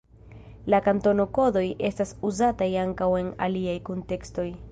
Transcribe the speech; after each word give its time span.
La 0.73 0.79
kantono-kodoj 0.87 1.63
estas 1.91 2.15
uzataj 2.31 2.69
ankaŭ 2.87 3.11
en 3.23 3.31
aliaj 3.49 3.79
kuntekstoj. 3.91 4.51